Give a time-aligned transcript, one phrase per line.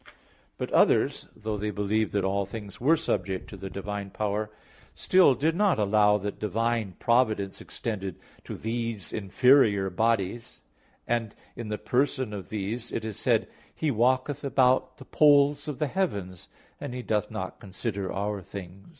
[0.57, 4.49] But others, though they believed that all things were subject to the divine power,
[4.95, 10.61] still did not allow that divine providence extended to these inferior bodies,
[11.05, 15.77] and in the person of these it is said, "He walketh about the poles of
[15.77, 16.49] the heavens;
[16.79, 18.89] and He doth not consider our things [*Vulg.